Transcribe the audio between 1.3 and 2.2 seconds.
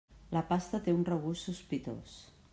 sospitós.